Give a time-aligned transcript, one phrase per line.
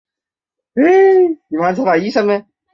[0.73, 0.83] 林
[1.51, 2.45] 肯当场暴毙。